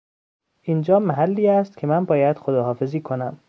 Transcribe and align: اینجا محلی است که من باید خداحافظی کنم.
اینجا 0.61 0.99
محلی 0.99 1.47
است 1.47 1.77
که 1.77 1.87
من 1.87 2.05
باید 2.05 2.37
خداحافظی 2.37 3.01
کنم. 3.01 3.37